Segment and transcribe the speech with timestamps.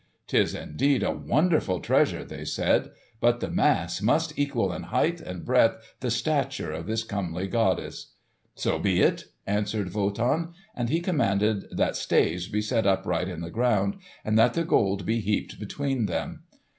[0.25, 5.45] "'Tis indeed a wonderful treasure," they said; "but the mass must equal in height and
[5.45, 8.13] breadth the stature of this comely goddess."
[8.55, 13.41] "So be it," answered Wo tan, and he commanded that staves be set upright in
[13.41, 16.45] the ground and that the Gold be heaped between them.